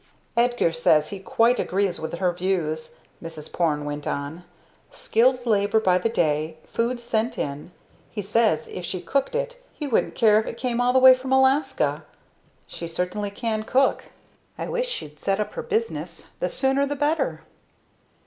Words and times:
"Edgar 0.35 0.73
says 0.73 1.11
he 1.11 1.19
quite 1.19 1.59
agrees 1.59 1.99
with 1.99 2.15
her 2.15 2.31
views," 2.33 2.95
Mrs. 3.21 3.53
Porne 3.53 3.85
went 3.85 4.07
on. 4.07 4.43
"Skilled 4.91 5.45
labor 5.45 5.79
by 5.79 5.99
the 5.99 6.09
day 6.09 6.57
food 6.65 6.99
sent 6.99 7.37
in. 7.37 7.69
He 8.09 8.23
says 8.23 8.67
if 8.69 8.83
she 8.83 8.99
cooked 8.99 9.35
it 9.35 9.63
he 9.75 9.85
wouldn't 9.85 10.15
care 10.15 10.39
if 10.39 10.47
it 10.47 10.57
came 10.57 10.81
all 10.81 10.91
the 10.91 10.97
way 10.97 11.13
from 11.13 11.31
Alaska! 11.31 12.03
She 12.65 12.87
certainly 12.87 13.29
can 13.29 13.61
cook! 13.61 14.05
I 14.57 14.67
wish 14.67 14.87
she'd 14.89 15.19
set 15.19 15.39
up 15.39 15.53
her 15.53 15.61
business 15.61 16.31
the 16.39 16.49
sooner 16.49 16.87
the 16.87 16.95
better." 16.95 17.41